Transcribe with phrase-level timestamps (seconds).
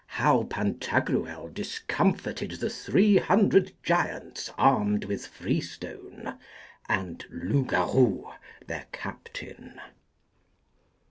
[0.07, 6.39] How Pantagruel discomfited the three hundred giants armed with free stone,
[6.89, 8.33] and Loupgarou
[8.65, 9.79] their captain.